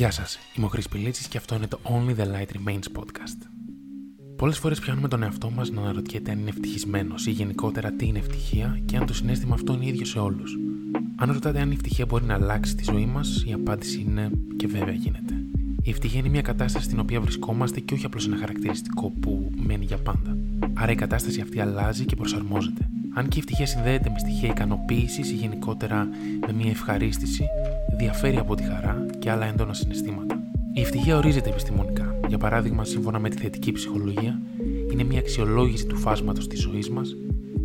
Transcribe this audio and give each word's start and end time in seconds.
Γεια 0.00 0.10
σας, 0.10 0.38
είμαι 0.56 0.66
ο 0.66 0.68
Χρυσ 0.68 0.88
Πηλίτσης 0.88 1.28
και 1.28 1.38
αυτό 1.38 1.54
είναι 1.54 1.66
το 1.66 1.78
Only 1.82 2.20
the 2.20 2.24
Light 2.24 2.46
Remains 2.56 2.98
podcast. 2.98 3.46
Πολλές 4.36 4.58
φορές 4.58 4.80
πιάνουμε 4.80 5.08
τον 5.08 5.22
εαυτό 5.22 5.50
μας 5.50 5.70
να 5.70 5.80
αναρωτιέται 5.80 6.30
αν 6.30 6.38
είναι 6.38 6.48
ευτυχισμένος 6.48 7.26
ή 7.26 7.30
γενικότερα 7.30 7.92
τι 7.92 8.06
είναι 8.06 8.18
ευτυχία 8.18 8.80
και 8.84 8.96
αν 8.96 9.06
το 9.06 9.14
συνέστημα 9.14 9.54
αυτό 9.54 9.72
είναι 9.72 9.86
ίδιο 9.86 10.04
σε 10.04 10.18
όλους. 10.18 10.58
Αν 11.16 11.32
ρωτάτε 11.32 11.60
αν 11.60 11.70
η 11.70 11.74
ευτυχία 11.74 12.06
μπορεί 12.06 12.24
να 12.24 12.34
αλλάξει 12.34 12.74
τη 12.74 12.84
ζωή 12.84 13.06
μας, 13.06 13.44
η 13.46 13.52
απάντηση 13.52 14.00
είναι 14.00 14.30
και 14.56 14.66
βέβαια 14.66 14.94
γίνεται. 14.94 15.34
Η 15.82 15.90
ευτυχία 15.90 16.18
είναι 16.18 16.28
μια 16.28 16.42
κατάσταση 16.42 16.84
στην 16.84 17.00
οποία 17.00 17.20
βρισκόμαστε 17.20 17.80
και 17.80 17.94
όχι 17.94 18.06
απλώς 18.06 18.26
ένα 18.26 18.36
χαρακτηριστικό 18.36 19.12
που 19.20 19.50
μένει 19.56 19.84
για 19.84 19.98
πάντα. 19.98 20.36
Άρα 20.74 20.92
η 20.92 20.94
κατάσταση 20.94 21.40
αυτή 21.40 21.60
αλλάζει 21.60 22.04
και 22.04 22.16
προσαρμόζεται. 22.16 22.88
Αν 23.14 23.28
και 23.28 23.36
η 23.36 23.38
ευτυχία 23.38 23.66
συνδέεται 23.66 24.10
με 24.10 24.18
στοιχεία 24.18 24.48
ικανοποίησης 24.48 25.30
ή 25.30 25.34
γενικότερα 25.34 26.08
με 26.46 26.52
μια 26.52 26.70
ευχαρίστηση, 26.70 27.44
διαφέρει 27.98 28.36
από 28.38 28.54
τη 28.54 28.62
χαρά 28.62 29.06
και 29.18 29.30
άλλα 29.30 29.46
έντονα 29.46 29.74
συναισθήματα. 29.74 30.42
Η 30.72 30.80
ευτυχία 30.80 31.16
ορίζεται 31.16 31.48
επιστημονικά. 31.48 32.14
Για 32.28 32.38
παράδειγμα, 32.38 32.84
σύμφωνα 32.84 33.18
με 33.18 33.28
τη 33.28 33.36
θετική 33.36 33.72
ψυχολογία, 33.72 34.40
είναι 34.92 35.04
μια 35.04 35.18
αξιολόγηση 35.18 35.86
του 35.86 35.96
φάσματος 35.96 36.46
της 36.46 36.60
ζωής 36.60 36.90
μας, 36.90 37.16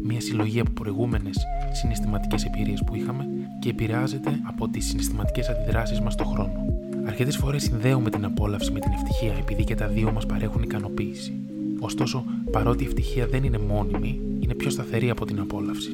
μια 0.03 0.21
συλλογή 0.21 0.59
από 0.59 0.71
προηγούμενες 0.71 1.37
συναισθηματικές 1.71 2.45
εμπειρίες 2.45 2.83
που 2.85 2.95
είχαμε 2.95 3.27
και 3.59 3.69
επηρεάζεται 3.69 4.39
από 4.43 4.69
τις 4.69 4.85
συναισθηματικές 4.85 5.49
αντιδράσεις 5.49 5.99
μας 5.99 6.13
στον 6.13 6.25
χρόνο. 6.25 6.65
Αρκετές 7.05 7.37
φορές 7.37 7.63
συνδέουμε 7.63 8.09
την 8.09 8.25
απόλαυση 8.25 8.71
με 8.71 8.79
την 8.79 8.91
ευτυχία 8.91 9.33
επειδή 9.39 9.63
και 9.63 9.75
τα 9.75 9.87
δύο 9.87 10.11
μας 10.11 10.25
παρέχουν 10.25 10.63
ικανοποίηση. 10.63 11.44
Ωστόσο, 11.79 12.23
παρότι 12.51 12.83
η 12.83 12.87
ευτυχία 12.87 13.27
δεν 13.27 13.43
είναι 13.43 13.57
μόνιμη, 13.57 14.21
είναι 14.39 14.53
πιο 14.53 14.69
σταθερή 14.69 15.09
από 15.09 15.25
την 15.25 15.39
απόλαυση. 15.39 15.91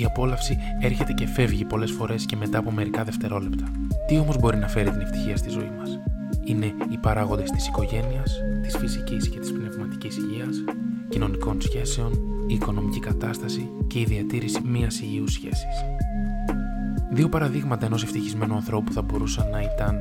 Η 0.00 0.04
απόλαυση 0.04 0.56
έρχεται 0.80 1.12
και 1.12 1.26
φεύγει 1.26 1.64
πολλές 1.64 1.90
φορές 1.90 2.26
και 2.26 2.36
μετά 2.36 2.58
από 2.58 2.70
μερικά 2.70 3.04
δευτερόλεπτα. 3.04 3.70
Τι 4.06 4.18
όμως 4.18 4.38
μπορεί 4.38 4.56
να 4.56 4.68
φέρει 4.68 4.90
την 4.90 5.00
ευτυχία 5.00 5.36
στη 5.36 5.50
ζωή 5.50 5.70
μας, 5.78 5.98
Είναι 6.44 6.66
οι 6.66 6.96
παράγοντες 7.00 7.50
της 7.50 7.66
οικογένειας, 7.66 8.40
της 8.62 8.76
φυσικής 8.76 9.28
και 9.28 9.38
της 9.38 9.52
πνευματικής 9.52 10.16
υγείας, 10.16 10.64
κοινωνικών 11.08 11.60
σχέσεων, 11.60 12.12
η 12.46 12.54
οικονομική 12.54 13.00
κατάσταση 13.00 13.70
και 13.86 14.00
η 14.00 14.04
διατήρηση 14.04 14.60
μιας 14.64 15.00
υγιούς 15.00 15.32
σχέσης. 15.32 15.84
Δύο 17.10 17.28
παραδείγματα 17.28 17.86
ενός 17.86 18.02
ευτυχισμένου 18.02 18.54
ανθρώπου 18.54 18.92
θα 18.92 19.02
μπορούσαν 19.02 19.50
να 19.50 19.60
ήταν 19.60 20.00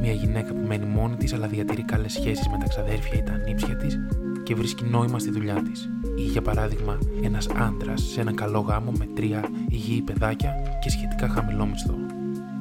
μια 0.00 0.12
γυναίκα 0.12 0.52
που 0.52 0.66
μένει 0.66 0.86
μόνη 0.86 1.16
της 1.16 1.32
αλλά 1.32 1.46
διατηρεί 1.46 1.82
καλές 1.82 2.12
σχέσεις 2.12 2.48
με 2.48 2.56
τα 2.60 2.68
ξαδέρφια 2.68 3.18
ή 3.18 3.22
τα 3.22 3.36
νύψια 3.36 3.76
της 3.76 3.98
και 4.44 4.54
βρίσκει 4.54 4.84
νόημα 4.84 5.18
στη 5.18 5.30
δουλειά 5.30 5.62
της. 5.62 5.90
Ή 6.16 6.22
για 6.22 6.42
παράδειγμα, 6.42 6.98
ένας 7.22 7.48
άντρας 7.48 8.02
σε 8.02 8.20
ένα 8.20 8.32
καλό 8.32 8.60
γάμο 8.60 8.92
με 8.98 9.08
τρία 9.14 9.44
υγιή 9.68 10.02
παιδάκια 10.02 10.54
και 10.80 10.90
σχετικά 10.90 11.28
χαμηλό 11.28 11.66
μισθό. 11.66 11.94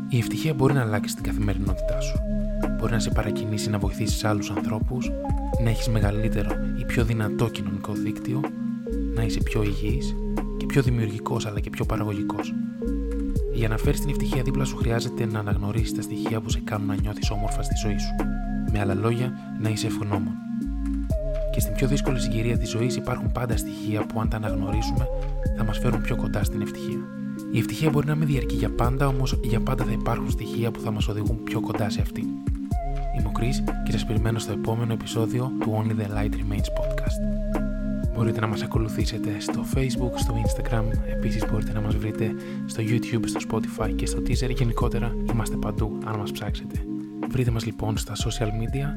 Η 0.09 0.17
ευτυχία 0.17 0.53
μπορεί 0.53 0.73
να 0.73 0.81
αλλάξει 0.81 1.15
την 1.15 1.23
καθημερινότητά 1.23 1.99
σου. 2.01 2.19
Μπορεί 2.77 2.91
να 2.91 2.99
σε 2.99 3.09
παρακινήσει 3.09 3.69
να 3.69 3.77
βοηθήσεις 3.77 4.23
άλλους 4.23 4.51
ανθρώπους, 4.51 5.11
να 5.63 5.69
έχεις 5.69 5.87
μεγαλύτερο 5.87 6.51
ή 6.79 6.85
πιο 6.85 7.03
δυνατό 7.03 7.49
κοινωνικό 7.49 7.93
δίκτυο, 7.93 8.41
να 9.15 9.23
είσαι 9.23 9.39
πιο 9.43 9.63
υγιής 9.63 10.15
και 10.57 10.65
πιο 10.65 10.81
δημιουργικός 10.81 11.45
αλλά 11.45 11.59
και 11.59 11.69
πιο 11.69 11.85
παραγωγικός. 11.85 12.53
Για 13.53 13.67
να 13.67 13.77
φέρεις 13.77 13.99
την 13.99 14.09
ευτυχία 14.09 14.41
δίπλα 14.41 14.65
σου, 14.65 14.75
χρειάζεται 14.75 15.25
να 15.25 15.39
αναγνωρίσεις 15.39 15.95
τα 15.95 16.01
στοιχεία 16.01 16.41
που 16.41 16.49
σε 16.49 16.59
κάνουν 16.63 16.87
να 16.87 16.95
νιώθεις 17.01 17.29
όμορφα 17.29 17.63
στη 17.63 17.73
ζωή 17.83 17.97
σου. 17.97 18.13
Με 18.71 18.79
άλλα 18.79 18.93
λόγια, 18.93 19.31
να 19.61 19.69
είσαι 19.69 19.87
ευγνώμων. 19.87 20.33
Και 21.53 21.59
στην 21.59 21.73
πιο 21.73 21.87
δύσκολη 21.87 22.19
συγκυρία 22.19 22.57
της 22.57 22.69
ζωής 22.69 22.95
υπάρχουν 22.95 23.31
πάντα 23.31 23.57
στοιχεία 23.57 24.05
που, 24.05 24.21
αν 24.21 24.29
τα 24.29 24.37
αναγνωρίσουμε, 24.37 25.07
θα 25.57 25.63
μας 25.63 25.77
φέρουν 25.77 26.01
πιο 26.01 26.15
κοντά 26.15 26.43
στην 26.43 26.61
ευτυχία. 26.61 26.99
Η 27.51 27.57
ευτυχία 27.57 27.89
μπορεί 27.89 28.07
να 28.07 28.15
μην 28.15 28.27
διαρκεί 28.27 28.55
για 28.55 28.69
πάντα, 28.69 29.07
όμως 29.07 29.39
για 29.43 29.59
πάντα 29.59 29.83
θα 29.83 29.91
υπάρχουν 29.91 30.29
στοιχεία 30.29 30.71
που 30.71 30.79
θα 30.79 30.91
μας 30.91 31.07
οδηγούν 31.07 31.43
πιο 31.43 31.59
κοντά 31.59 31.89
σε 31.89 32.01
αυτή. 32.01 32.21
Είμαι 33.17 33.27
ο 33.27 33.31
Chris 33.39 33.73
και 33.85 33.91
σας 33.91 34.05
περιμένω 34.05 34.39
στο 34.39 34.51
επόμενο 34.51 34.93
επεισόδιο 34.93 35.51
του 35.59 35.83
Only 35.83 36.01
the 36.01 36.17
Light 36.17 36.33
Remains 36.33 36.67
podcast. 36.79 37.43
Μπορείτε 38.15 38.39
να 38.39 38.47
μας 38.47 38.61
ακολουθήσετε 38.61 39.39
στο 39.39 39.65
facebook, 39.75 40.11
στο 40.15 40.35
instagram, 40.45 40.83
επίσης 41.11 41.45
μπορείτε 41.51 41.73
να 41.73 41.81
μας 41.81 41.95
βρείτε 41.95 42.31
στο 42.65 42.83
youtube, 42.83 43.23
στο 43.25 43.39
spotify 43.49 43.95
και 43.95 44.05
στο 44.05 44.19
teaser 44.19 44.55
γενικότερα 44.55 45.11
είμαστε 45.31 45.55
παντού 45.55 45.97
αν 46.05 46.17
μας 46.19 46.31
ψάξετε. 46.31 46.75
Βρείτε 47.29 47.51
μας 47.51 47.65
λοιπόν 47.65 47.97
στα 47.97 48.13
social 48.13 48.47
media 48.47 48.87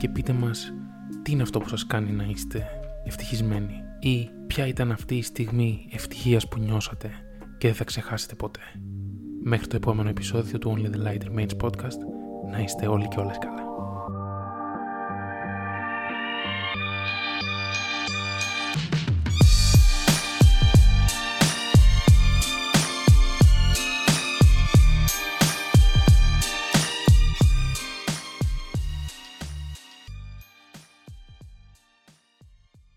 και 0.00 0.08
πείτε 0.08 0.32
μας 0.32 0.72
τι 1.24 1.32
είναι 1.32 1.42
αυτό 1.42 1.58
που 1.58 1.68
σας 1.68 1.86
κάνει 1.86 2.10
να 2.10 2.24
είστε 2.24 2.66
ευτυχισμένοι; 3.04 3.82
Ή 4.00 4.30
ποια 4.46 4.66
ήταν 4.66 4.90
αυτή 4.92 5.16
η 5.16 5.22
στιγμή 5.22 5.88
ευτυχίας 5.92 6.48
που 6.48 6.58
νιώσατε 6.58 7.10
και 7.58 7.66
δεν 7.66 7.76
θα 7.76 7.84
ξεχάσετε 7.84 8.34
ποτέ; 8.34 8.60
Μέχρι 9.42 9.66
το 9.66 9.76
επόμενο 9.76 10.08
επεισόδιο 10.08 10.58
του 10.58 10.74
Only 10.76 10.96
the 10.96 11.06
Light 11.06 11.20
Remains 11.28 11.56
podcast 11.62 11.98
να 12.50 12.58
είστε 12.58 12.86
όλοι 12.86 13.08
και 13.08 13.20
όλες 13.20 13.38
καλά. 13.38 13.63